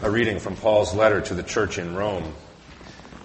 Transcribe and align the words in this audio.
A 0.00 0.08
reading 0.08 0.38
from 0.38 0.54
Paul's 0.54 0.94
letter 0.94 1.20
to 1.22 1.34
the 1.34 1.42
church 1.42 1.76
in 1.76 1.96
Rome. 1.96 2.32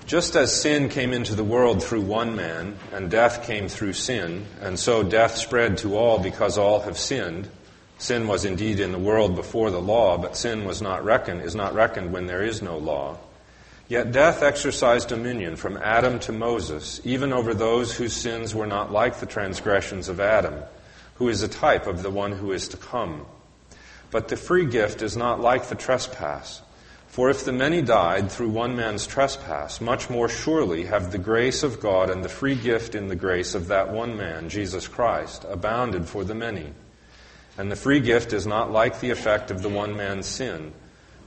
Just 0.07 0.35
as 0.35 0.60
sin 0.60 0.90
came 0.90 1.14
into 1.14 1.35
the 1.35 1.44
world 1.44 1.84
through 1.84 2.02
one 2.02 2.35
man, 2.35 2.76
and 2.92 3.11
death 3.11 3.46
came 3.46 3.68
through 3.68 3.94
sin, 3.94 4.47
and 4.60 4.79
so 4.79 5.04
death 5.04 5.38
spread 5.38 5.78
to 5.78 5.96
all 5.96 6.17
because 6.17 6.57
all 6.57 6.79
have 6.79 6.97
sinned. 6.97 7.47
Sin 7.99 8.28
was 8.28 8.44
indeed 8.44 8.79
in 8.79 8.91
the 8.91 8.97
world 8.97 9.36
before 9.36 9.70
the 9.70 9.79
law, 9.79 10.17
but 10.17 10.36
sin 10.36 10.65
was 10.65 10.81
not 10.81 11.05
reckoned, 11.05 11.41
is 11.44 11.54
not 11.54 11.75
reckoned 11.75 12.12
when 12.12 12.26
there 12.26 12.42
is 12.42 12.63
no 12.63 12.79
law. 12.79 13.19
Yet 13.87 14.12
death 14.12 14.42
exercised 14.42 15.10
dominion 15.10 15.58
from 15.58 15.78
Adam 15.78 16.17
to 16.21 16.31
Moses, 16.31 16.99
even 17.03 17.31
over 17.31 17.53
those 17.53 17.95
whose 17.95 18.13
sins 18.13 18.55
were 18.55 18.65
not 18.65 18.91
like 18.91 19.19
the 19.19 19.27
transgressions 19.27 20.09
of 20.09 20.19
Adam, 20.19 20.55
who 21.15 21.29
is 21.29 21.43
a 21.43 21.47
type 21.47 21.85
of 21.85 22.01
the 22.01 22.09
one 22.09 22.31
who 22.31 22.51
is 22.51 22.67
to 22.69 22.77
come. 22.77 23.27
But 24.14 24.27
the 24.27 24.38
free 24.38 24.68
gift 24.68 25.02
is 25.02 25.18
not 25.18 25.41
like 25.41 25.70
the 25.70 25.75
trespass. 25.75 26.62
For 27.07 27.32
if 27.32 27.45
the 27.45 27.52
many 27.52 27.82
died 27.82 28.31
through 28.31 28.49
one 28.49 28.76
man's 28.76 29.08
trespass, 29.08 29.81
much 29.81 30.08
more 30.08 30.30
surely 30.30 30.85
have 30.85 31.12
the 31.12 31.17
grace 31.17 31.63
of 31.63 31.80
God 31.80 32.12
and 32.12 32.23
the 32.23 32.30
free 32.30 32.54
gift 32.54 32.94
in 32.94 33.07
the 33.07 33.16
grace 33.16 33.55
of 33.55 33.70
that 33.70 33.91
one 33.91 34.16
man, 34.16 34.49
Jesus 34.49 34.88
Christ, 34.88 35.48
abounded 35.49 36.07
for 36.07 36.23
the 36.23 36.35
many. 36.35 36.73
And 37.57 37.71
the 37.71 37.76
free 37.76 38.02
gift 38.02 38.34
is 38.34 38.45
not 38.45 38.71
like 38.71 38.99
the 38.99 39.09
effect 39.09 39.49
of 39.49 39.63
the 39.63 39.70
one 39.70 39.98
man's 39.98 40.27
sin. 40.27 40.73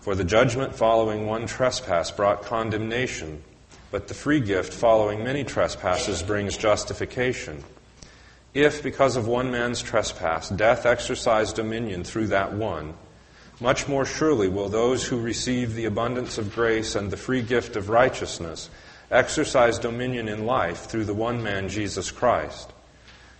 For 0.01 0.15
the 0.15 0.23
judgment 0.23 0.77
following 0.77 1.27
one 1.27 1.49
trespass 1.49 2.13
brought 2.13 2.45
condemnation, 2.45 3.43
but 3.91 4.07
the 4.07 4.15
free 4.15 4.39
gift 4.39 4.73
following 4.73 5.25
many 5.25 5.43
trespasses 5.43 6.23
brings 6.23 6.57
justification. 6.57 7.65
If, 8.57 8.83
because 8.83 9.17
of 9.17 9.29
one 9.29 9.51
man's 9.51 9.83
trespass, 9.83 10.49
death 10.49 10.87
exercised 10.87 11.57
dominion 11.57 12.05
through 12.05 12.29
that 12.29 12.55
one, 12.55 12.95
much 13.61 13.87
more 13.87 14.07
surely 14.07 14.49
will 14.49 14.71
those 14.71 15.05
who 15.05 15.21
receive 15.21 15.75
the 15.75 15.85
abundance 15.85 16.39
of 16.39 16.55
grace 16.55 16.95
and 16.95 17.11
the 17.11 17.19
free 17.19 17.43
gift 17.43 17.77
of 17.77 17.91
righteousness 17.91 18.71
exercise 19.11 19.79
dominion 19.79 20.27
in 20.27 20.47
life 20.47 20.87
through 20.87 21.05
the 21.05 21.13
one 21.13 21.43
man, 21.43 21.69
Jesus 21.69 22.11
Christ. 22.11 22.73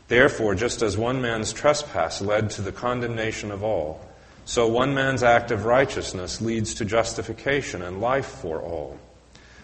Therefore, 0.09 0.55
just 0.55 0.83
as 0.83 0.99
one 0.99 1.23
man's 1.23 1.51
trespass 1.51 2.21
led 2.21 2.51
to 2.51 2.61
the 2.61 2.71
condemnation 2.71 3.51
of 3.51 3.65
all, 3.65 4.05
so 4.45 4.69
one 4.69 4.93
man's 4.93 5.23
act 5.23 5.51
of 5.51 5.65
righteousness 5.65 6.43
leads 6.43 6.75
to 6.75 6.85
justification 6.85 7.81
and 7.81 8.03
life 8.03 8.27
for 8.27 8.61
all. 8.61 8.99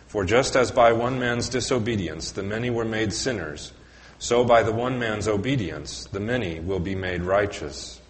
For 0.07 0.25
just 0.25 0.57
as 0.57 0.71
by 0.73 0.95
one 0.95 1.19
man's 1.19 1.51
disobedience 1.51 2.33
the 2.33 2.43
many 2.43 2.71
were 2.71 2.87
made 2.87 3.13
sinners, 3.13 3.75
so 4.23 4.45
by 4.45 4.63
the 4.63 4.71
one 4.71 5.01
man's 5.01 5.27
obedience, 5.27 6.05
the 6.05 6.21
many 6.21 6.61
will 6.61 6.79
be 6.79 6.95
made 6.95 7.23
righteous. 7.23 8.01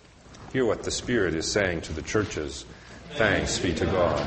Hear 0.52 0.66
what 0.66 0.82
the 0.82 0.90
Spirit 0.90 1.34
is 1.34 1.50
saying 1.50 1.80
to 1.80 1.94
the 1.94 2.02
churches. 2.02 2.66
Thanks 3.12 3.58
be 3.58 3.72
to 3.72 3.86
God. 3.86 4.26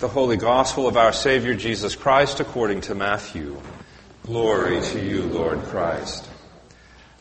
The 0.00 0.08
Holy 0.08 0.36
Gospel 0.36 0.86
of 0.86 0.98
our 0.98 1.14
Savior 1.14 1.54
Jesus 1.54 1.96
Christ 1.96 2.38
according 2.38 2.82
to 2.82 2.94
Matthew. 2.94 3.58
Glory 4.26 4.82
to 4.82 5.02
you, 5.02 5.22
Lord 5.22 5.62
Christ. 5.62 6.28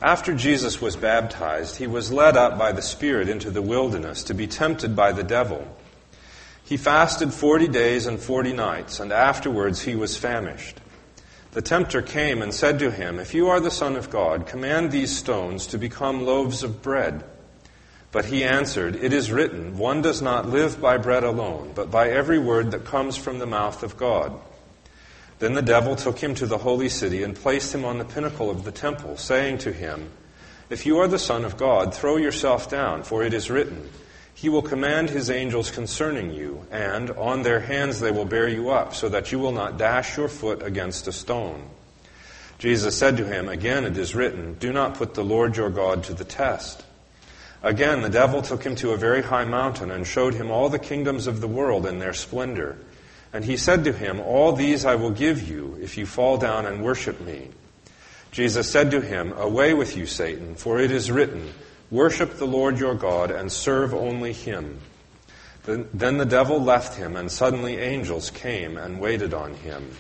After 0.02 0.36
Jesus 0.36 0.82
was 0.82 0.98
baptized, 0.98 1.78
he 1.78 1.88
was 1.88 2.12
led 2.12 2.36
up 2.36 2.60
by 2.60 2.74
the 2.74 2.82
Spirit 2.82 3.30
into 3.30 3.50
the 3.50 3.62
wilderness 3.62 4.24
to 4.24 4.34
be 4.34 4.46
tempted 4.46 4.94
by 4.94 5.14
the 5.14 5.24
devil. 5.24 5.66
He 6.66 6.76
fasted 6.76 7.32
forty 7.32 7.70
days 7.70 8.06
and 8.06 8.20
forty 8.20 8.52
nights, 8.52 9.00
and 9.00 9.14
afterwards 9.14 9.84
he 9.84 9.96
was 9.96 10.18
famished. 10.18 10.82
The 11.56 11.62
tempter 11.62 12.02
came 12.02 12.42
and 12.42 12.54
said 12.54 12.80
to 12.80 12.92
him, 12.92 13.18
If 13.18 13.34
you 13.34 13.48
are 13.48 13.62
the 13.62 13.72
Son 13.72 13.96
of 13.96 14.10
God, 14.10 14.46
command 14.46 14.92
these 14.92 15.16
stones 15.16 15.68
to 15.68 15.78
become 15.78 16.26
loaves 16.26 16.64
of 16.64 16.82
bread. 16.82 17.24
But 18.12 18.26
he 18.26 18.44
answered, 18.44 18.98
It 18.98 19.14
is 19.14 19.32
written, 19.32 19.78
One 19.78 20.02
does 20.02 20.22
not 20.22 20.50
live 20.50 20.82
by 20.82 20.98
bread 20.98 21.24
alone, 21.24 21.72
but 21.74 21.90
by 21.90 22.10
every 22.10 22.40
word 22.40 22.72
that 22.72 22.84
comes 22.84 23.16
from 23.16 23.40
the 23.40 23.46
mouth 23.46 23.84
of 23.84 23.96
God. 23.96 24.38
Then 25.40 25.54
the 25.54 25.62
devil 25.62 25.96
took 25.96 26.20
him 26.20 26.36
to 26.36 26.46
the 26.46 26.58
holy 26.58 26.90
city 26.90 27.24
and 27.24 27.34
placed 27.34 27.74
him 27.74 27.86
on 27.86 28.00
the 28.00 28.06
pinnacle 28.06 28.50
of 28.50 28.66
the 28.66 28.74
temple, 28.74 29.16
saying 29.16 29.60
to 29.60 29.72
him, 29.72 30.10
If 30.70 30.86
you 30.86 30.98
are 30.98 31.08
the 31.08 31.18
Son 31.18 31.46
of 31.46 31.56
God, 31.56 31.94
throw 31.94 32.18
yourself 32.18 32.70
down, 32.70 33.04
for 33.04 33.24
it 33.24 33.34
is 33.34 33.50
written, 33.50 33.90
he 34.36 34.50
will 34.50 34.62
command 34.62 35.10
his 35.10 35.30
angels 35.30 35.72
concerning 35.72 36.30
you, 36.30 36.68
and 36.70 37.10
on 37.12 37.42
their 37.42 37.62
hands 37.62 38.02
they 38.02 38.12
will 38.12 38.26
bear 38.26 38.50
you 38.50 38.70
up, 38.70 38.94
so 38.94 39.08
that 39.08 39.32
you 39.32 39.40
will 39.40 39.54
not 39.54 39.78
dash 39.78 40.18
your 40.18 40.28
foot 40.28 40.62
against 40.62 41.08
a 41.08 41.14
stone. 41.14 41.70
Jesus 42.60 42.98
said 42.98 43.16
to 43.16 43.26
him, 43.26 43.48
Again 43.48 43.86
it 43.86 43.98
is 43.98 44.14
written, 44.14 44.56
Do 44.56 44.74
not 44.74 44.96
put 44.96 45.14
the 45.14 45.24
Lord 45.24 45.56
your 45.56 45.70
God 45.70 46.04
to 46.04 46.14
the 46.14 46.26
test. 46.26 46.84
Again 47.64 48.02
the 48.02 48.10
devil 48.10 48.42
took 48.42 48.64
him 48.64 48.76
to 48.76 48.92
a 48.92 48.98
very 48.98 49.24
high 49.24 49.46
mountain 49.46 49.90
and 49.90 50.06
showed 50.06 50.34
him 50.34 50.52
all 50.52 50.68
the 50.68 50.80
kingdoms 50.80 51.28
of 51.28 51.40
the 51.40 51.48
world 51.48 51.86
in 51.86 52.00
their 52.00 52.14
splendor. 52.14 52.78
And 53.32 53.46
he 53.46 53.56
said 53.56 53.86
to 53.86 53.94
him, 53.94 54.20
All 54.20 54.52
these 54.52 54.84
I 54.84 54.96
will 54.96 55.12
give 55.12 55.48
you 55.48 55.78
if 55.82 55.98
you 55.98 56.06
fall 56.06 56.38
down 56.38 56.66
and 56.66 56.84
worship 56.84 57.22
me. 57.22 57.52
Jesus 58.32 58.70
said 58.70 58.92
to 58.92 59.00
him, 59.00 59.32
Away 59.32 59.74
with 59.74 59.96
you, 59.96 60.06
Satan, 60.06 60.56
for 60.56 60.78
it 60.78 60.92
is 60.92 61.10
written, 61.10 61.54
Worship 61.96 62.34
the 62.34 62.46
Lord 62.46 62.78
your 62.78 62.94
God 62.94 63.32
and 63.32 63.50
serve 63.50 63.94
only 63.94 64.34
him. 64.34 64.82
Then 65.64 66.18
the 66.18 66.26
devil 66.26 66.62
left 66.62 66.98
him, 66.98 67.16
and 67.16 67.32
suddenly 67.32 67.78
angels 67.78 68.32
came 68.32 68.76
and 68.76 69.00
waited 69.00 69.34
on 69.34 69.54
him. 69.54 69.92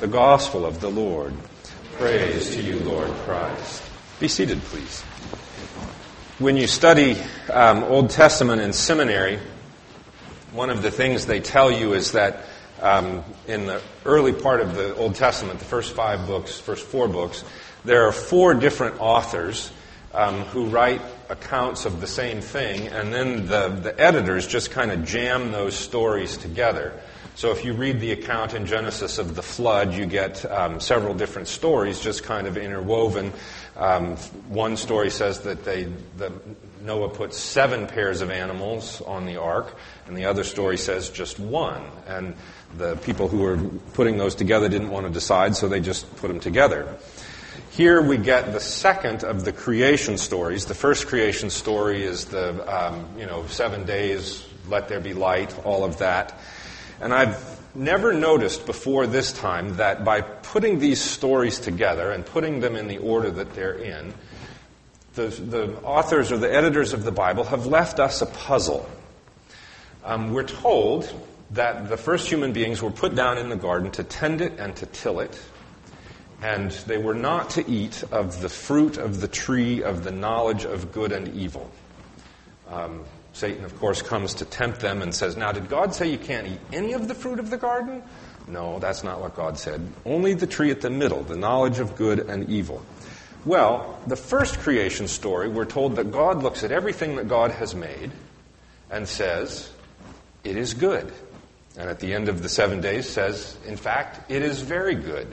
The 0.00 0.08
Gospel 0.08 0.66
of 0.66 0.80
the 0.80 0.90
Lord. 0.90 1.32
Praise 1.92 2.56
to 2.56 2.60
you, 2.60 2.80
Lord 2.80 3.08
Christ. 3.18 3.84
Be 4.18 4.26
seated, 4.26 4.60
please. 4.62 5.02
When 6.40 6.56
you 6.56 6.66
study 6.66 7.16
um, 7.52 7.84
Old 7.84 8.10
Testament 8.10 8.60
in 8.60 8.72
seminary, 8.72 9.38
one 10.50 10.70
of 10.70 10.82
the 10.82 10.90
things 10.90 11.24
they 11.24 11.38
tell 11.38 11.70
you 11.70 11.92
is 11.92 12.10
that 12.12 12.46
um, 12.82 13.22
in 13.46 13.66
the 13.66 13.80
early 14.04 14.32
part 14.32 14.60
of 14.60 14.74
the 14.74 14.92
Old 14.96 15.14
Testament, 15.14 15.60
the 15.60 15.66
first 15.66 15.92
five 15.92 16.26
books, 16.26 16.58
first 16.58 16.84
four 16.84 17.06
books, 17.06 17.44
there 17.84 18.08
are 18.08 18.12
four 18.12 18.54
different 18.54 19.00
authors 19.00 19.70
um, 20.16 20.40
who 20.46 20.66
write 20.66 21.02
accounts 21.28 21.84
of 21.84 22.00
the 22.00 22.06
same 22.06 22.40
thing, 22.40 22.88
and 22.88 23.12
then 23.12 23.46
the, 23.46 23.68
the 23.68 24.00
editors 24.00 24.46
just 24.46 24.70
kind 24.70 24.90
of 24.90 25.04
jam 25.04 25.52
those 25.52 25.74
stories 25.74 26.36
together. 26.38 26.92
So 27.34 27.50
if 27.50 27.66
you 27.66 27.74
read 27.74 28.00
the 28.00 28.12
account 28.12 28.54
in 28.54 28.64
Genesis 28.64 29.18
of 29.18 29.34
the 29.34 29.42
flood, 29.42 29.92
you 29.92 30.06
get 30.06 30.50
um, 30.50 30.80
several 30.80 31.12
different 31.12 31.48
stories 31.48 32.00
just 32.00 32.24
kind 32.24 32.46
of 32.46 32.56
interwoven. 32.56 33.30
Um, 33.76 34.16
one 34.48 34.78
story 34.78 35.10
says 35.10 35.40
that 35.40 35.62
they, 35.62 35.92
Noah 36.80 37.10
put 37.10 37.34
seven 37.34 37.86
pairs 37.86 38.22
of 38.22 38.30
animals 38.30 39.02
on 39.02 39.26
the 39.26 39.36
ark, 39.36 39.76
and 40.06 40.16
the 40.16 40.24
other 40.24 40.44
story 40.44 40.78
says 40.78 41.10
just 41.10 41.38
one. 41.38 41.82
And 42.06 42.34
the 42.78 42.96
people 42.96 43.28
who 43.28 43.40
were 43.40 43.58
putting 43.92 44.16
those 44.16 44.34
together 44.34 44.70
didn't 44.70 44.88
want 44.88 45.06
to 45.06 45.12
decide, 45.12 45.56
so 45.56 45.68
they 45.68 45.80
just 45.80 46.16
put 46.16 46.28
them 46.28 46.40
together. 46.40 46.96
Here 47.76 48.00
we 48.00 48.16
get 48.16 48.54
the 48.54 48.60
second 48.60 49.22
of 49.22 49.44
the 49.44 49.52
creation 49.52 50.16
stories. 50.16 50.64
The 50.64 50.72
first 50.72 51.08
creation 51.08 51.50
story 51.50 52.04
is 52.04 52.24
the, 52.24 52.64
um, 52.74 53.06
you 53.18 53.26
know, 53.26 53.46
seven 53.48 53.84
days, 53.84 54.42
let 54.66 54.88
there 54.88 54.98
be 54.98 55.12
light, 55.12 55.54
all 55.62 55.84
of 55.84 55.98
that. 55.98 56.40
And 57.02 57.12
I've 57.12 57.60
never 57.74 58.14
noticed 58.14 58.64
before 58.64 59.06
this 59.06 59.30
time 59.30 59.76
that 59.76 60.06
by 60.06 60.22
putting 60.22 60.78
these 60.78 61.02
stories 61.02 61.58
together 61.58 62.12
and 62.12 62.24
putting 62.24 62.60
them 62.60 62.76
in 62.76 62.88
the 62.88 62.96
order 62.96 63.30
that 63.30 63.54
they're 63.54 63.74
in, 63.74 64.14
the, 65.12 65.26
the 65.26 65.76
authors 65.82 66.32
or 66.32 66.38
the 66.38 66.50
editors 66.50 66.94
of 66.94 67.04
the 67.04 67.12
Bible 67.12 67.44
have 67.44 67.66
left 67.66 68.00
us 68.00 68.22
a 68.22 68.26
puzzle. 68.26 68.88
Um, 70.02 70.32
we're 70.32 70.44
told 70.44 71.12
that 71.50 71.90
the 71.90 71.98
first 71.98 72.26
human 72.26 72.54
beings 72.54 72.80
were 72.80 72.90
put 72.90 73.14
down 73.14 73.36
in 73.36 73.50
the 73.50 73.56
garden 73.56 73.90
to 73.90 74.02
tend 74.02 74.40
it 74.40 74.58
and 74.58 74.74
to 74.76 74.86
till 74.86 75.20
it, 75.20 75.38
and 76.42 76.70
they 76.70 76.98
were 76.98 77.14
not 77.14 77.50
to 77.50 77.68
eat 77.70 78.04
of 78.12 78.40
the 78.40 78.48
fruit 78.48 78.98
of 78.98 79.20
the 79.20 79.28
tree 79.28 79.82
of 79.82 80.04
the 80.04 80.10
knowledge 80.10 80.64
of 80.64 80.92
good 80.92 81.12
and 81.12 81.34
evil. 81.34 81.70
Um, 82.68 83.04
Satan, 83.32 83.64
of 83.64 83.78
course, 83.78 84.02
comes 84.02 84.34
to 84.34 84.44
tempt 84.44 84.80
them 84.80 85.02
and 85.02 85.14
says, 85.14 85.36
Now, 85.36 85.52
did 85.52 85.68
God 85.68 85.94
say 85.94 86.08
you 86.08 86.18
can't 86.18 86.46
eat 86.46 86.60
any 86.72 86.94
of 86.94 87.08
the 87.08 87.14
fruit 87.14 87.38
of 87.38 87.50
the 87.50 87.56
garden? 87.56 88.02
No, 88.48 88.78
that's 88.78 89.02
not 89.02 89.20
what 89.20 89.34
God 89.34 89.58
said. 89.58 89.86
Only 90.04 90.34
the 90.34 90.46
tree 90.46 90.70
at 90.70 90.80
the 90.80 90.90
middle, 90.90 91.22
the 91.22 91.36
knowledge 91.36 91.78
of 91.78 91.96
good 91.96 92.20
and 92.20 92.48
evil. 92.48 92.82
Well, 93.44 93.98
the 94.06 94.16
first 94.16 94.58
creation 94.58 95.06
story, 95.08 95.48
we're 95.48 95.66
told 95.66 95.96
that 95.96 96.10
God 96.10 96.42
looks 96.42 96.64
at 96.64 96.72
everything 96.72 97.16
that 97.16 97.28
God 97.28 97.50
has 97.52 97.74
made 97.74 98.10
and 98.90 99.06
says, 99.06 99.70
It 100.42 100.56
is 100.56 100.74
good. 100.74 101.12
And 101.78 101.90
at 101.90 102.00
the 102.00 102.14
end 102.14 102.28
of 102.28 102.42
the 102.42 102.48
seven 102.48 102.80
days 102.80 103.08
says, 103.08 103.56
In 103.66 103.76
fact, 103.76 104.30
it 104.30 104.42
is 104.42 104.62
very 104.62 104.94
good. 104.94 105.26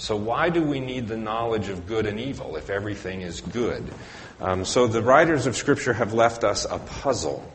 So, 0.00 0.16
why 0.16 0.48
do 0.48 0.62
we 0.62 0.80
need 0.80 1.08
the 1.08 1.18
knowledge 1.18 1.68
of 1.68 1.86
good 1.86 2.06
and 2.06 2.18
evil 2.18 2.56
if 2.56 2.70
everything 2.70 3.20
is 3.20 3.42
good? 3.42 3.92
Um, 4.40 4.64
so, 4.64 4.86
the 4.86 5.02
writers 5.02 5.46
of 5.46 5.56
Scripture 5.56 5.92
have 5.92 6.14
left 6.14 6.42
us 6.42 6.64
a 6.64 6.78
puzzle. 6.78 7.52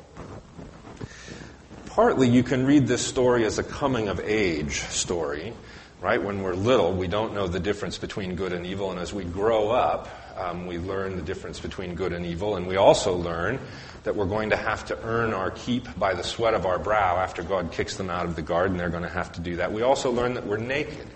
Partly, 1.88 2.30
you 2.30 2.44
can 2.44 2.68
read 2.68 2.86
this 2.86 3.06
story 3.06 3.46
as 3.46 3.58
a 3.58 3.64
coming 3.64 4.10
of 4.10 4.20
age 4.20 4.82
story, 4.82 5.54
right? 6.02 6.22
When 6.22 6.44
we're 6.44 6.54
little, 6.54 6.94
we 6.94 7.08
don't 7.08 7.34
know 7.34 7.48
the 7.48 7.60
difference 7.60 7.98
between 7.98 8.36
good 8.36 8.54
and 8.54 8.64
evil, 8.64 8.92
and 8.92 9.00
as 9.00 9.12
we 9.12 9.24
grow 9.24 9.72
up, 9.72 10.08
Um, 10.36 10.68
we 10.68 10.78
learn 10.78 11.16
the 11.16 11.22
difference 11.22 11.62
between 11.62 11.96
good 11.96 12.12
and 12.12 12.26
evil, 12.26 12.58
and 12.58 12.68
we 12.68 12.76
also 12.76 13.16
learn 13.16 13.58
that 14.04 14.18
we're 14.18 14.28
going 14.28 14.50
to 14.50 14.58
have 14.58 14.84
to 14.88 15.02
earn 15.02 15.34
our 15.34 15.50
keep 15.50 15.88
by 15.98 16.14
the 16.14 16.24
sweat 16.24 16.54
of 16.54 16.66
our 16.66 16.78
brow 16.78 17.16
after 17.16 17.42
God 17.42 17.72
kicks 17.72 17.96
them 17.96 18.10
out 18.10 18.26
of 18.26 18.36
the 18.36 18.42
garden. 18.42 18.76
They're 18.76 18.90
going 18.90 19.08
to 19.08 19.10
have 19.10 19.32
to 19.32 19.40
do 19.40 19.56
that. 19.56 19.72
We 19.72 19.82
also 19.82 20.12
learn 20.12 20.34
that 20.34 20.46
we're 20.46 20.58
naked. 20.58 21.08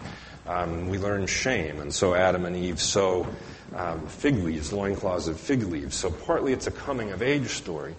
Um, 0.50 0.90
we 0.90 0.98
learn 0.98 1.28
shame, 1.28 1.80
and 1.80 1.94
so 1.94 2.16
Adam 2.16 2.44
and 2.44 2.56
Eve 2.56 2.82
sew 2.82 3.28
um, 3.76 4.08
fig 4.08 4.36
leaves, 4.38 4.74
loincloths 4.74 5.28
of 5.28 5.40
fig 5.40 5.62
leaves. 5.62 5.96
So 5.96 6.10
partly 6.10 6.54
it's 6.54 6.66
a 6.66 6.72
coming 6.72 7.12
of 7.12 7.22
age 7.22 7.50
story, 7.50 7.94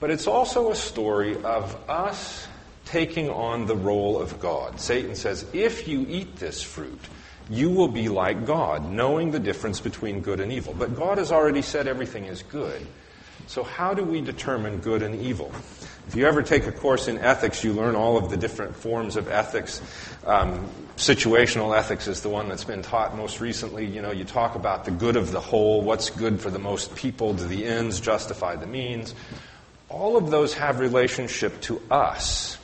but 0.00 0.10
it's 0.10 0.26
also 0.26 0.72
a 0.72 0.74
story 0.74 1.40
of 1.44 1.78
us 1.88 2.48
taking 2.84 3.30
on 3.30 3.66
the 3.66 3.76
role 3.76 4.20
of 4.20 4.40
God. 4.40 4.80
Satan 4.80 5.14
says, 5.14 5.46
if 5.52 5.86
you 5.86 6.04
eat 6.08 6.34
this 6.34 6.62
fruit, 6.62 7.00
you 7.48 7.70
will 7.70 7.88
be 7.88 8.08
like 8.08 8.44
God, 8.44 8.90
knowing 8.90 9.30
the 9.30 9.38
difference 9.38 9.80
between 9.80 10.20
good 10.20 10.40
and 10.40 10.50
evil. 10.50 10.74
But 10.76 10.96
God 10.96 11.18
has 11.18 11.30
already 11.30 11.62
said 11.62 11.86
everything 11.86 12.24
is 12.24 12.42
good. 12.42 12.84
So, 13.46 13.62
how 13.62 13.94
do 13.94 14.02
we 14.02 14.20
determine 14.20 14.78
good 14.78 15.02
and 15.02 15.14
evil? 15.14 15.52
If 16.08 16.16
you 16.16 16.26
ever 16.26 16.42
take 16.42 16.66
a 16.66 16.72
course 16.72 17.08
in 17.08 17.18
ethics, 17.18 17.62
you 17.62 17.72
learn 17.72 17.94
all 17.94 18.16
of 18.16 18.30
the 18.30 18.36
different 18.36 18.74
forms 18.74 19.16
of 19.16 19.28
ethics. 19.28 19.82
Um, 20.24 20.68
situational 20.96 21.76
ethics 21.76 22.06
is 22.06 22.22
the 22.22 22.28
one 22.28 22.48
that's 22.48 22.64
been 22.64 22.82
taught 22.82 23.16
most 23.16 23.40
recently. 23.40 23.84
You 23.84 24.02
know, 24.02 24.12
you 24.12 24.24
talk 24.24 24.54
about 24.54 24.84
the 24.84 24.90
good 24.90 25.16
of 25.16 25.32
the 25.32 25.40
whole, 25.40 25.82
what's 25.82 26.10
good 26.10 26.40
for 26.40 26.50
the 26.50 26.58
most 26.58 26.94
people, 26.94 27.34
do 27.34 27.46
the 27.46 27.64
ends 27.64 28.00
justify 28.00 28.56
the 28.56 28.66
means. 28.66 29.14
All 29.88 30.16
of 30.16 30.30
those 30.30 30.54
have 30.54 30.80
relationship 30.80 31.60
to 31.62 31.80
us 31.90 32.58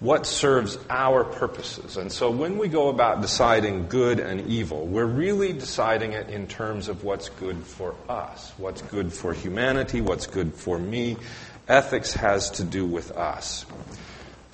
what 0.00 0.26
serves 0.26 0.76
our 0.90 1.24
purposes. 1.24 1.96
And 1.96 2.12
so 2.12 2.30
when 2.30 2.58
we 2.58 2.68
go 2.68 2.88
about 2.88 3.22
deciding 3.22 3.88
good 3.88 4.20
and 4.20 4.42
evil, 4.48 4.86
we're 4.86 5.06
really 5.06 5.54
deciding 5.54 6.12
it 6.12 6.28
in 6.28 6.46
terms 6.46 6.88
of 6.88 7.04
what's 7.04 7.30
good 7.30 7.56
for 7.64 7.94
us, 8.08 8.52
what's 8.58 8.82
good 8.82 9.12
for 9.12 9.32
humanity, 9.32 10.02
what's 10.02 10.26
good 10.26 10.52
for 10.52 10.78
me. 10.78 11.16
Ethics 11.68 12.12
has 12.12 12.50
to 12.50 12.64
do 12.64 12.84
with 12.84 13.12
us. 13.12 13.64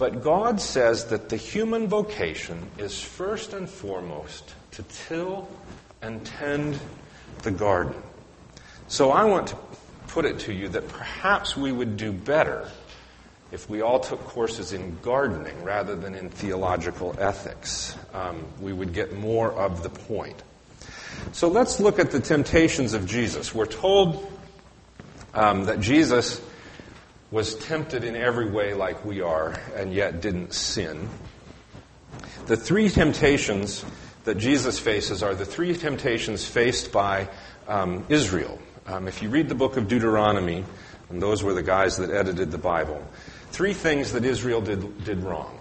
But 0.01 0.23
God 0.23 0.63
says 0.63 1.05
that 1.09 1.29
the 1.29 1.37
human 1.37 1.87
vocation 1.87 2.71
is 2.79 2.99
first 3.03 3.53
and 3.53 3.69
foremost 3.69 4.55
to 4.71 4.83
till 5.07 5.47
and 6.01 6.25
tend 6.25 6.81
the 7.43 7.51
garden. 7.51 8.03
So 8.89 9.11
I 9.11 9.25
want 9.25 9.49
to 9.49 9.57
put 10.09 10.25
it 10.25 10.39
to 10.41 10.55
you 10.55 10.71
that 10.71 10.89
perhaps 10.89 11.55
we 11.55 11.71
would 11.71 11.99
do 11.99 12.13
better 12.13 12.67
if 13.53 13.69
we 13.69 13.83
all 13.83 14.01
took 14.01 14.25
courses 14.25 14.73
in 14.73 14.97
gardening 15.03 15.65
rather 15.65 15.95
than 15.95 16.15
in 16.15 16.31
theological 16.31 17.15
ethics, 17.19 17.95
um, 18.15 18.43
we 18.59 18.73
would 18.73 18.95
get 18.95 19.13
more 19.19 19.53
of 19.53 19.83
the 19.83 19.91
point. 19.91 20.43
So 21.33 21.49
let's 21.49 21.79
look 21.79 21.99
at 21.99 22.11
the 22.11 22.21
temptations 22.21 22.95
of 22.95 23.07
Jesus. 23.07 23.55
We're 23.55 23.67
told 23.67 24.33
um, 25.35 25.67
that 25.67 25.81
Jesus 25.81 26.41
was 27.31 27.55
tempted 27.57 28.05
in 28.05 28.17
every 28.17 28.51
way 28.51 28.75
like 28.75 29.05
we 29.05 29.21
are 29.21 29.59
and 29.77 29.93
yet 29.95 30.21
didn't 30.21 30.53
sin. 30.53 31.09
The 32.47 32.57
three 32.57 32.89
temptations 32.89 33.85
that 34.25 34.37
Jesus 34.37 34.79
faces 34.79 35.23
are 35.23 35.35
the 35.35 35.45
three 35.45 35.75
temptations 35.75 36.45
faced 36.45 36.93
by 36.93 37.29
um, 37.69 38.05
Israel. 38.09 38.59
Um, 38.87 39.07
if 39.07 39.23
you 39.23 39.31
read 39.31 39.49
the 39.49 39.55
book 39.55 39.77
of 39.77 39.87
Deuteronomy, 39.87 40.65
and 41.09 41.23
those 41.23 41.43
were 41.43 41.55
the 41.55 41.63
guys 41.63 41.97
that 41.99 42.11
edited 42.11 42.51
the 42.51 42.59
Bible, 42.59 43.05
three 43.51 43.75
things 43.75 44.13
that 44.13 44.25
Israel 44.25 44.61
did, 44.61 45.05
did 45.05 45.23
wrong. 45.23 45.59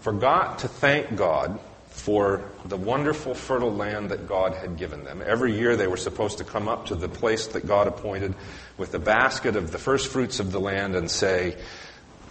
Forgot 0.00 0.60
to 0.60 0.68
thank 0.68 1.16
God 1.16 1.60
for 1.90 2.42
the 2.64 2.76
wonderful 2.76 3.34
fertile 3.34 3.74
land 3.74 4.10
that 4.10 4.26
God 4.26 4.54
had 4.54 4.76
given 4.76 5.04
them. 5.04 5.22
Every 5.24 5.58
year 5.58 5.76
they 5.76 5.86
were 5.86 5.96
supposed 5.96 6.38
to 6.38 6.44
come 6.44 6.68
up 6.68 6.86
to 6.86 6.94
the 6.94 7.08
place 7.08 7.48
that 7.48 7.66
God 7.66 7.88
appointed 7.88 8.34
with 8.78 8.94
a 8.94 8.98
basket 8.98 9.56
of 9.56 9.72
the 9.72 9.78
first 9.78 10.08
fruits 10.08 10.40
of 10.40 10.52
the 10.52 10.60
land 10.60 10.94
and 10.94 11.10
say, 11.10 11.56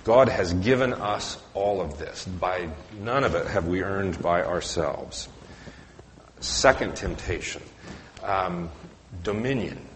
God 0.04 0.30
has 0.30 0.54
given 0.54 0.94
us 0.94 1.38
all 1.54 1.82
of 1.82 2.00
this. 2.00 2.26
By 2.26 2.70
none 3.00 3.24
of 3.24 3.36
it 3.36 3.48
have 3.48 3.68
we 3.68 3.84
earned 3.84 4.22
by 4.22 4.44
ourselves. 4.44 5.28
Second 6.40 6.96
temptation, 6.96 7.62
um, 8.24 8.70
dominion. 9.24 9.89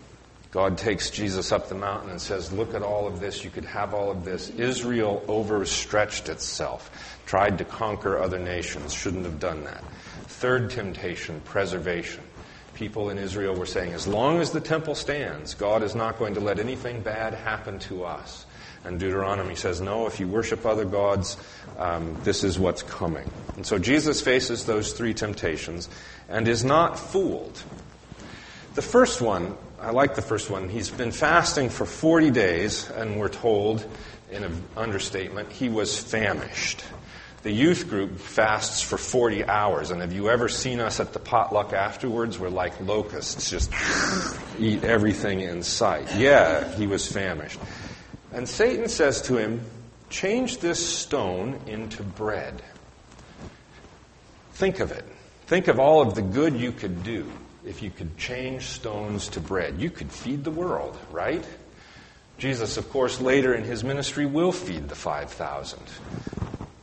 God 0.53 0.77
takes 0.77 1.09
Jesus 1.09 1.51
up 1.51 1.67
the 1.67 1.73
mountain 1.73 2.11
and 2.11 2.21
says, 2.21 2.53
Look 2.53 2.75
at 2.75 2.83
all 2.83 3.07
of 3.07 3.19
this. 3.19 3.43
You 3.43 3.49
could 3.49 3.65
have 3.65 3.95
all 3.95 4.11
of 4.11 4.23
this. 4.23 4.49
Israel 4.51 5.23
overstretched 5.27 6.29
itself, 6.29 7.17
tried 7.25 7.57
to 7.57 7.65
conquer 7.65 8.19
other 8.19 8.37
nations, 8.37 8.93
shouldn't 8.93 9.25
have 9.25 9.39
done 9.39 9.63
that. 9.63 9.83
Third 10.27 10.69
temptation, 10.69 11.41
preservation. 11.43 12.23
People 12.75 13.09
in 13.09 13.17
Israel 13.17 13.55
were 13.55 13.65
saying, 13.65 13.93
As 13.93 14.07
long 14.07 14.41
as 14.41 14.51
the 14.51 14.61
temple 14.61 14.93
stands, 14.93 15.55
God 15.55 15.81
is 15.81 15.95
not 15.95 16.19
going 16.19 16.35
to 16.35 16.39
let 16.39 16.59
anything 16.59 17.01
bad 17.01 17.33
happen 17.33 17.79
to 17.79 18.03
us. 18.05 18.45
And 18.83 18.99
Deuteronomy 18.99 19.55
says, 19.55 19.81
No, 19.81 20.05
if 20.05 20.19
you 20.19 20.27
worship 20.27 20.67
other 20.67 20.85
gods, 20.85 21.35
um, 21.79 22.15
this 22.23 22.43
is 22.43 22.59
what's 22.59 22.83
coming. 22.83 23.27
And 23.55 23.65
so 23.65 23.79
Jesus 23.79 24.21
faces 24.21 24.67
those 24.67 24.93
three 24.93 25.15
temptations 25.15 25.89
and 26.29 26.47
is 26.47 26.63
not 26.63 26.99
fooled. 26.99 27.63
The 28.73 28.81
first 28.81 29.21
one 29.21 29.55
I 29.83 29.91
like 29.91 30.15
the 30.15 30.21
first 30.21 30.49
one. 30.49 30.69
He's 30.69 30.89
been 30.89 31.11
fasting 31.11 31.69
for 31.69 31.85
40 31.85 32.31
days, 32.31 32.89
and 32.89 33.19
we're 33.19 33.27
told, 33.27 33.85
in 34.31 34.45
an 34.45 34.63
understatement, 34.77 35.51
he 35.51 35.67
was 35.67 35.99
famished. 35.99 36.81
The 37.41 37.51
youth 37.51 37.89
group 37.89 38.17
fasts 38.17 38.81
for 38.81 38.97
40 38.97 39.43
hours, 39.43 39.91
and 39.91 39.99
have 39.99 40.13
you 40.13 40.29
ever 40.29 40.47
seen 40.47 40.79
us 40.79 41.01
at 41.01 41.11
the 41.11 41.19
potluck 41.19 41.73
afterwards? 41.73 42.39
We're 42.39 42.47
like 42.47 42.79
locusts, 42.79 43.49
just 43.49 43.73
eat 44.57 44.85
everything 44.85 45.41
in 45.41 45.63
sight. 45.63 46.15
Yeah, 46.15 46.73
he 46.75 46.87
was 46.87 47.11
famished. 47.11 47.59
And 48.31 48.47
Satan 48.47 48.87
says 48.87 49.21
to 49.23 49.35
him, 49.35 49.59
Change 50.09 50.59
this 50.59 50.79
stone 50.97 51.59
into 51.67 52.03
bread. 52.03 52.61
Think 54.53 54.79
of 54.79 54.93
it. 54.93 55.03
Think 55.47 55.67
of 55.67 55.77
all 55.77 56.01
of 56.01 56.15
the 56.15 56.21
good 56.21 56.55
you 56.55 56.71
could 56.71 57.03
do 57.03 57.29
if 57.65 57.81
you 57.81 57.89
could 57.89 58.17
change 58.17 58.63
stones 58.63 59.27
to 59.29 59.39
bread. 59.39 59.79
You 59.79 59.89
could 59.89 60.11
feed 60.11 60.43
the 60.43 60.51
world, 60.51 60.97
right? 61.11 61.45
Jesus, 62.37 62.77
of 62.77 62.89
course, 62.89 63.21
later 63.21 63.53
in 63.53 63.63
his 63.63 63.83
ministry 63.83 64.25
will 64.25 64.51
feed 64.51 64.89
the 64.89 64.95
5,000. 64.95 65.79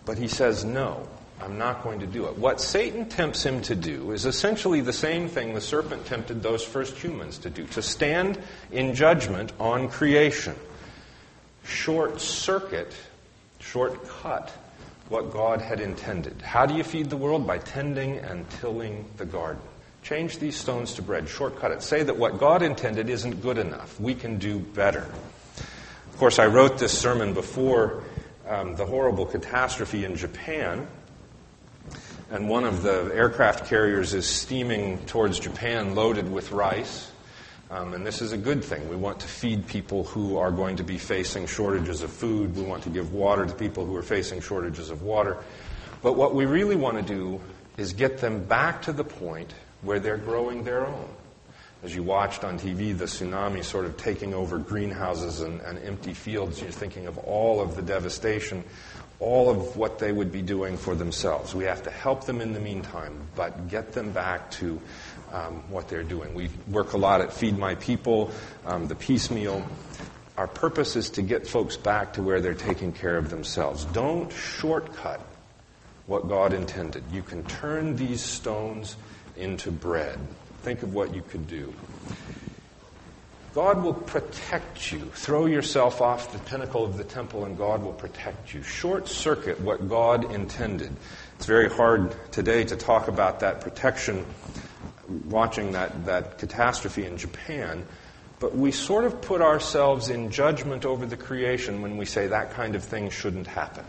But 0.04 0.16
he 0.16 0.28
says, 0.28 0.64
no, 0.64 1.06
I'm 1.40 1.58
not 1.58 1.82
going 1.82 2.00
to 2.00 2.06
do 2.06 2.26
it. 2.26 2.36
What 2.36 2.60
Satan 2.60 3.08
tempts 3.08 3.44
him 3.44 3.62
to 3.62 3.74
do 3.74 4.12
is 4.12 4.26
essentially 4.26 4.80
the 4.80 4.92
same 4.92 5.28
thing 5.28 5.54
the 5.54 5.60
serpent 5.60 6.06
tempted 6.06 6.42
those 6.42 6.62
first 6.62 6.96
humans 6.96 7.38
to 7.38 7.50
do 7.50 7.66
to 7.68 7.82
stand 7.82 8.38
in 8.70 8.94
judgment 8.94 9.52
on 9.58 9.88
creation, 9.88 10.54
short 11.64 12.20
circuit, 12.20 12.94
shortcut 13.58 14.52
what 15.08 15.32
God 15.32 15.60
had 15.60 15.80
intended. 15.80 16.40
How 16.40 16.66
do 16.66 16.74
you 16.74 16.84
feed 16.84 17.10
the 17.10 17.16
world? 17.16 17.46
By 17.46 17.58
tending 17.58 18.18
and 18.18 18.48
tilling 18.50 19.04
the 19.16 19.24
garden. 19.24 19.62
Change 20.02 20.38
these 20.38 20.56
stones 20.56 20.94
to 20.94 21.02
bread. 21.02 21.28
Shortcut 21.28 21.72
it. 21.72 21.82
Say 21.82 22.02
that 22.02 22.16
what 22.16 22.38
God 22.38 22.62
intended 22.62 23.08
isn't 23.10 23.42
good 23.42 23.58
enough. 23.58 24.00
We 24.00 24.14
can 24.14 24.38
do 24.38 24.58
better. 24.58 25.06
Of 26.12 26.16
course, 26.18 26.38
I 26.38 26.46
wrote 26.46 26.78
this 26.78 26.96
sermon 26.96 27.34
before 27.34 28.02
um, 28.46 28.76
the 28.76 28.86
horrible 28.86 29.26
catastrophe 29.26 30.04
in 30.04 30.16
Japan. 30.16 30.86
And 32.30 32.48
one 32.48 32.64
of 32.64 32.82
the 32.82 33.10
aircraft 33.14 33.66
carriers 33.66 34.14
is 34.14 34.26
steaming 34.26 34.98
towards 35.06 35.38
Japan 35.38 35.94
loaded 35.94 36.30
with 36.30 36.52
rice. 36.52 37.10
Um, 37.70 37.94
and 37.94 38.04
this 38.04 38.20
is 38.20 38.32
a 38.32 38.36
good 38.36 38.64
thing. 38.64 38.88
We 38.88 38.96
want 38.96 39.20
to 39.20 39.28
feed 39.28 39.66
people 39.66 40.04
who 40.04 40.38
are 40.38 40.50
going 40.50 40.76
to 40.76 40.82
be 40.82 40.98
facing 40.98 41.46
shortages 41.46 42.02
of 42.02 42.10
food. 42.10 42.56
We 42.56 42.62
want 42.62 42.82
to 42.84 42.90
give 42.90 43.12
water 43.12 43.46
to 43.46 43.54
people 43.54 43.86
who 43.86 43.94
are 43.96 44.02
facing 44.02 44.40
shortages 44.40 44.90
of 44.90 45.02
water. 45.02 45.36
But 46.02 46.14
what 46.14 46.34
we 46.34 46.46
really 46.46 46.76
want 46.76 46.96
to 46.96 47.02
do 47.02 47.40
is 47.76 47.92
get 47.92 48.18
them 48.18 48.44
back 48.44 48.82
to 48.82 48.92
the 48.92 49.04
point 49.04 49.52
where 49.82 50.00
they're 50.00 50.16
growing 50.16 50.64
their 50.64 50.86
own. 50.86 51.08
As 51.82 51.94
you 51.94 52.02
watched 52.02 52.44
on 52.44 52.58
TV, 52.58 52.96
the 52.96 53.06
tsunami 53.06 53.64
sort 53.64 53.86
of 53.86 53.96
taking 53.96 54.34
over 54.34 54.58
greenhouses 54.58 55.40
and, 55.40 55.60
and 55.62 55.78
empty 55.78 56.12
fields, 56.12 56.60
you're 56.60 56.70
thinking 56.70 57.06
of 57.06 57.16
all 57.18 57.60
of 57.60 57.74
the 57.74 57.80
devastation, 57.80 58.62
all 59.18 59.48
of 59.48 59.76
what 59.76 59.98
they 59.98 60.12
would 60.12 60.30
be 60.30 60.42
doing 60.42 60.76
for 60.76 60.94
themselves. 60.94 61.54
We 61.54 61.64
have 61.64 61.82
to 61.84 61.90
help 61.90 62.24
them 62.24 62.42
in 62.42 62.52
the 62.52 62.60
meantime, 62.60 63.18
but 63.34 63.68
get 63.68 63.92
them 63.92 64.10
back 64.10 64.50
to 64.52 64.78
um, 65.32 65.62
what 65.70 65.88
they're 65.88 66.02
doing. 66.02 66.34
We 66.34 66.50
work 66.68 66.92
a 66.92 66.98
lot 66.98 67.22
at 67.22 67.32
Feed 67.32 67.56
My 67.56 67.74
People, 67.76 68.30
um, 68.66 68.86
the 68.86 68.94
piecemeal. 68.94 69.66
Our 70.36 70.48
purpose 70.48 70.96
is 70.96 71.08
to 71.10 71.22
get 71.22 71.46
folks 71.46 71.78
back 71.78 72.14
to 72.14 72.22
where 72.22 72.42
they're 72.42 72.52
taking 72.54 72.92
care 72.92 73.16
of 73.16 73.30
themselves. 73.30 73.86
Don't 73.86 74.30
shortcut 74.32 75.20
what 76.06 76.28
God 76.28 76.52
intended. 76.52 77.04
You 77.12 77.22
can 77.22 77.42
turn 77.44 77.96
these 77.96 78.20
stones 78.20 78.96
into 79.40 79.70
bread. 79.70 80.18
Think 80.62 80.82
of 80.82 80.94
what 80.94 81.14
you 81.14 81.22
could 81.22 81.48
do. 81.48 81.72
God 83.54 83.82
will 83.82 83.94
protect 83.94 84.92
you. 84.92 85.00
Throw 85.14 85.46
yourself 85.46 86.00
off 86.00 86.32
the 86.32 86.38
pinnacle 86.38 86.84
of 86.84 86.96
the 86.96 87.02
temple 87.02 87.44
and 87.44 87.58
God 87.58 87.82
will 87.82 87.92
protect 87.92 88.54
you. 88.54 88.62
Short 88.62 89.08
circuit 89.08 89.60
what 89.60 89.88
God 89.88 90.30
intended. 90.32 90.92
It's 91.36 91.46
very 91.46 91.68
hard 91.68 92.14
today 92.30 92.62
to 92.64 92.76
talk 92.76 93.08
about 93.08 93.40
that 93.40 93.60
protection 93.60 94.24
watching 95.28 95.72
that, 95.72 96.06
that 96.06 96.38
catastrophe 96.38 97.04
in 97.04 97.16
Japan, 97.16 97.84
but 98.38 98.56
we 98.56 98.70
sort 98.70 99.04
of 99.04 99.20
put 99.20 99.40
ourselves 99.40 100.08
in 100.08 100.30
judgment 100.30 100.84
over 100.84 101.04
the 101.04 101.16
creation 101.16 101.82
when 101.82 101.96
we 101.96 102.04
say 102.04 102.28
that 102.28 102.52
kind 102.52 102.74
of 102.74 102.84
thing 102.84 103.10
shouldn't 103.10 103.46
happen. 103.46 103.84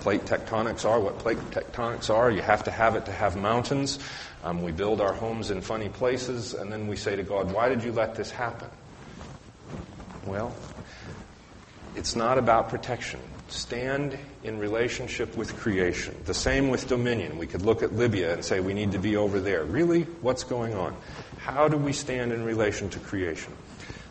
Plate 0.00 0.24
tectonics 0.24 0.84
are 0.84 1.00
what 1.00 1.18
plate 1.18 1.38
tectonics 1.50 2.08
are. 2.08 2.30
You 2.30 2.42
have 2.42 2.64
to 2.64 2.70
have 2.70 2.96
it 2.96 3.06
to 3.06 3.12
have 3.12 3.36
mountains. 3.36 3.98
Um, 4.44 4.62
we 4.62 4.72
build 4.72 5.00
our 5.00 5.12
homes 5.12 5.50
in 5.50 5.60
funny 5.60 5.88
places, 5.88 6.54
and 6.54 6.72
then 6.72 6.86
we 6.86 6.96
say 6.96 7.16
to 7.16 7.22
God, 7.22 7.52
Why 7.52 7.68
did 7.68 7.82
you 7.82 7.92
let 7.92 8.14
this 8.14 8.30
happen? 8.30 8.68
Well, 10.24 10.54
it's 11.96 12.14
not 12.14 12.38
about 12.38 12.68
protection. 12.68 13.20
Stand 13.48 14.16
in 14.44 14.58
relationship 14.58 15.36
with 15.36 15.56
creation. 15.56 16.14
The 16.26 16.34
same 16.34 16.68
with 16.68 16.86
dominion. 16.86 17.38
We 17.38 17.46
could 17.46 17.62
look 17.62 17.82
at 17.82 17.94
Libya 17.94 18.34
and 18.34 18.44
say 18.44 18.60
we 18.60 18.74
need 18.74 18.92
to 18.92 18.98
be 18.98 19.16
over 19.16 19.40
there. 19.40 19.64
Really? 19.64 20.02
What's 20.20 20.44
going 20.44 20.74
on? 20.74 20.94
How 21.38 21.66
do 21.66 21.76
we 21.76 21.92
stand 21.92 22.32
in 22.32 22.44
relation 22.44 22.90
to 22.90 22.98
creation? 22.98 23.52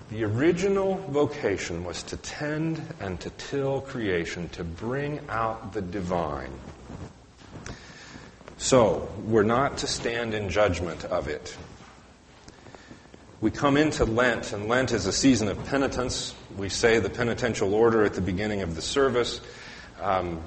The 0.09 0.23
original 0.23 0.95
vocation 1.09 1.83
was 1.83 2.01
to 2.03 2.17
tend 2.17 2.81
and 3.01 3.19
to 3.19 3.29
till 3.31 3.81
creation, 3.81 4.47
to 4.49 4.63
bring 4.63 5.19
out 5.27 5.73
the 5.73 5.81
divine. 5.81 6.51
So, 8.57 9.09
we're 9.25 9.43
not 9.43 9.79
to 9.79 9.87
stand 9.87 10.33
in 10.33 10.49
judgment 10.49 11.03
of 11.05 11.27
it. 11.27 11.55
We 13.41 13.51
come 13.51 13.77
into 13.77 14.05
Lent, 14.05 14.53
and 14.53 14.67
Lent 14.67 14.93
is 14.93 15.05
a 15.05 15.11
season 15.11 15.47
of 15.49 15.63
penitence. 15.65 16.33
We 16.57 16.69
say 16.69 16.99
the 16.99 17.09
penitential 17.09 17.75
order 17.75 18.03
at 18.03 18.13
the 18.13 18.21
beginning 18.21 18.61
of 18.61 18.75
the 18.75 18.81
service. 18.81 19.41
Um, 20.01 20.41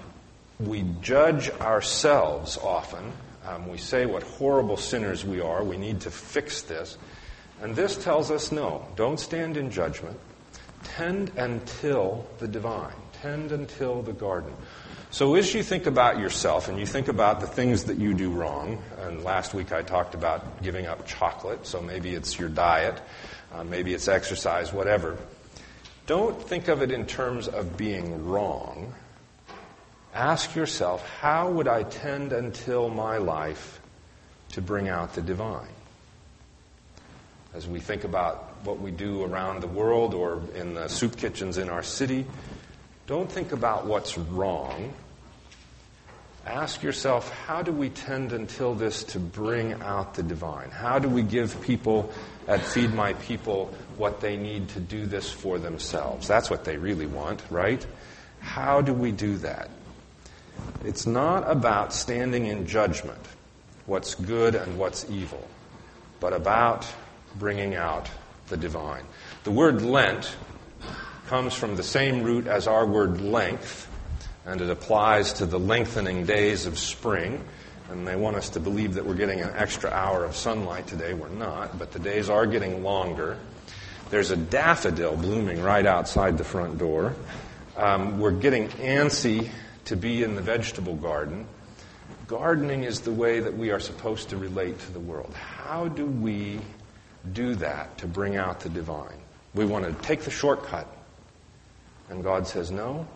we 0.58 0.84
judge 1.00 1.50
ourselves 1.50 2.58
often. 2.58 3.12
Um, 3.46 3.68
we 3.68 3.78
say 3.78 4.06
what 4.06 4.22
horrible 4.22 4.76
sinners 4.76 5.24
we 5.24 5.40
are. 5.40 5.62
We 5.62 5.76
need 5.76 6.00
to 6.00 6.10
fix 6.10 6.62
this. 6.62 6.98
And 7.60 7.76
this 7.76 7.96
tells 7.96 8.30
us 8.30 8.50
no, 8.50 8.86
don't 8.96 9.20
stand 9.20 9.56
in 9.56 9.70
judgment. 9.70 10.18
Tend 10.82 11.30
until 11.36 12.26
the 12.38 12.48
divine, 12.48 12.94
tend 13.20 13.52
until 13.52 14.02
the 14.02 14.14
garden. 14.14 14.52
So, 15.12 15.34
as 15.34 15.52
you 15.52 15.62
think 15.62 15.86
about 15.86 16.18
yourself 16.18 16.68
and 16.68 16.78
you 16.78 16.86
think 16.86 17.08
about 17.08 17.40
the 17.40 17.46
things 17.46 17.84
that 17.84 17.98
you 17.98 18.14
do 18.14 18.30
wrong, 18.30 18.80
and 19.00 19.24
last 19.24 19.52
week 19.52 19.72
I 19.72 19.82
talked 19.82 20.14
about 20.14 20.62
giving 20.62 20.86
up 20.86 21.06
chocolate, 21.06 21.66
so 21.66 21.82
maybe 21.82 22.14
it's 22.14 22.38
your 22.38 22.48
diet, 22.48 23.00
uh, 23.52 23.64
maybe 23.64 23.92
it's 23.92 24.08
exercise, 24.08 24.72
whatever. 24.72 25.18
Don't 26.06 26.40
think 26.40 26.68
of 26.68 26.80
it 26.80 26.92
in 26.92 27.06
terms 27.06 27.48
of 27.48 27.76
being 27.76 28.24
wrong. 28.26 28.94
Ask 30.14 30.54
yourself, 30.54 31.06
how 31.20 31.50
would 31.50 31.68
I 31.68 31.82
tend 31.82 32.32
until 32.32 32.88
my 32.88 33.18
life 33.18 33.80
to 34.52 34.62
bring 34.62 34.88
out 34.88 35.14
the 35.14 35.22
divine? 35.22 35.68
As 37.52 37.66
we 37.66 37.80
think 37.80 38.04
about 38.04 38.54
what 38.64 38.80
we 38.80 38.90
do 38.90 39.24
around 39.24 39.60
the 39.60 39.66
world 39.66 40.14
or 40.14 40.40
in 40.54 40.74
the 40.74 40.88
soup 40.88 41.16
kitchens 41.16 41.58
in 41.58 41.68
our 41.68 41.82
city, 41.82 42.24
don't 43.06 43.30
think 43.30 43.50
about 43.50 43.86
what's 43.86 44.16
wrong. 44.16 44.92
Ask 46.46 46.82
yourself, 46.82 47.30
how 47.46 47.62
do 47.62 47.72
we 47.72 47.90
tend 47.90 48.32
until 48.32 48.74
this 48.74 49.04
to 49.04 49.18
bring 49.18 49.74
out 49.82 50.14
the 50.14 50.22
divine? 50.22 50.70
How 50.70 50.98
do 50.98 51.08
we 51.08 51.22
give 51.22 51.60
people 51.60 52.12
at 52.46 52.60
Feed 52.60 52.94
My 52.94 53.14
People 53.14 53.74
what 53.96 54.20
they 54.20 54.36
need 54.36 54.68
to 54.70 54.80
do 54.80 55.06
this 55.06 55.30
for 55.30 55.58
themselves? 55.58 56.28
That's 56.28 56.48
what 56.48 56.64
they 56.64 56.76
really 56.76 57.06
want, 57.06 57.42
right? 57.50 57.84
How 58.38 58.80
do 58.80 58.94
we 58.94 59.12
do 59.12 59.36
that? 59.38 59.70
It's 60.84 61.06
not 61.06 61.50
about 61.50 61.92
standing 61.92 62.46
in 62.46 62.66
judgment, 62.66 63.20
what's 63.86 64.14
good 64.14 64.54
and 64.54 64.78
what's 64.78 65.08
evil, 65.10 65.46
but 66.20 66.32
about 66.32 66.86
bringing 67.36 67.74
out 67.74 68.08
the 68.48 68.56
divine. 68.56 69.04
The 69.44 69.50
word 69.50 69.82
Lent 69.82 70.36
comes 71.28 71.54
from 71.54 71.76
the 71.76 71.82
same 71.82 72.22
root 72.22 72.46
as 72.46 72.66
our 72.66 72.84
word 72.84 73.20
length, 73.20 73.88
and 74.44 74.60
it 74.60 74.68
applies 74.68 75.32
to 75.34 75.46
the 75.46 75.58
lengthening 75.58 76.26
days 76.26 76.66
of 76.66 76.78
spring. 76.78 77.42
And 77.90 78.06
they 78.06 78.16
want 78.16 78.36
us 78.36 78.50
to 78.50 78.60
believe 78.60 78.94
that 78.94 79.04
we're 79.04 79.14
getting 79.14 79.40
an 79.40 79.52
extra 79.56 79.90
hour 79.90 80.24
of 80.24 80.36
sunlight 80.36 80.86
today. 80.86 81.12
We're 81.12 81.28
not, 81.28 81.78
but 81.78 81.90
the 81.90 81.98
days 81.98 82.30
are 82.30 82.46
getting 82.46 82.84
longer. 82.84 83.36
There's 84.10 84.30
a 84.30 84.36
daffodil 84.36 85.16
blooming 85.16 85.62
right 85.62 85.86
outside 85.86 86.38
the 86.38 86.44
front 86.44 86.78
door. 86.78 87.14
Um, 87.76 88.20
we're 88.20 88.30
getting 88.32 88.68
antsy 88.68 89.50
to 89.86 89.96
be 89.96 90.22
in 90.22 90.34
the 90.34 90.42
vegetable 90.42 90.96
garden. 90.96 91.46
Gardening 92.26 92.84
is 92.84 93.00
the 93.00 93.12
way 93.12 93.40
that 93.40 93.56
we 93.56 93.70
are 93.70 93.80
supposed 93.80 94.30
to 94.30 94.36
relate 94.36 94.78
to 94.80 94.92
the 94.92 95.00
world. 95.00 95.34
How 95.34 95.88
do 95.88 96.06
we 96.06 96.60
do 97.32 97.54
that 97.56 97.98
to 97.98 98.06
bring 98.06 98.36
out 98.36 98.60
the 98.60 98.68
divine? 98.68 99.18
We 99.54 99.64
want 99.64 99.84
to 99.84 99.92
take 100.06 100.22
the 100.22 100.30
shortcut. 100.30 100.86
And 102.08 102.22
God 102.24 102.46
says, 102.46 102.70
No, 102.70 103.06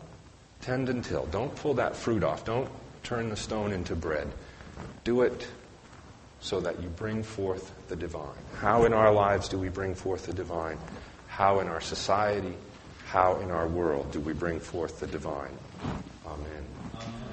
tend 0.61 0.89
and 0.89 1.05
till. 1.05 1.27
Don't 1.27 1.55
pull 1.57 1.75
that 1.75 1.97
fruit 1.97 2.23
off. 2.23 2.45
Don't 2.45 2.69
turn 3.03 3.29
the 3.29 3.37
stone 3.37 3.73
into 3.73 3.95
bread. 3.95 4.29
Do 5.05 5.23
it 5.23 5.47
so 6.41 6.61
that 6.61 6.83
you 6.83 6.89
bring 6.89 7.23
forth 7.23 7.73
the 7.89 7.97
divine. 7.97 8.37
How 8.59 8.85
in 8.85 8.93
our 8.93 9.13
lives 9.13 9.49
do 9.49 9.59
we 9.59 9.69
bring 9.69 9.95
forth 9.95 10.27
the 10.27 10.33
divine? 10.33 10.79
How 11.27 11.61
in 11.61 11.69
our 11.69 11.81
society, 11.81 12.55
how 13.07 13.41
in 13.41 13.51
our 13.51 13.67
world 13.67 14.13
do 14.13 14.21
we 14.21 14.35
bring 14.35 14.61
forth 14.61 15.01
the 15.01 15.07
divine? 15.07 15.57
Amen. 16.27 16.65
Amen. 16.95 17.24